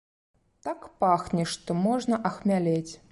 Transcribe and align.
Так 0.67 0.79
пахне, 1.03 1.45
што 1.53 1.75
можна 1.85 2.19
ахмялець. 2.31 2.91